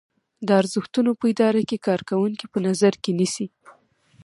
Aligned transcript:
دا 0.47 0.53
ارزښتونه 0.61 1.11
په 1.19 1.25
اداره 1.33 1.61
کې 1.69 1.83
کارکوونکي 1.87 2.45
په 2.53 2.59
نظر 2.67 2.93
کې 3.03 3.11
نیسي. 3.19 3.47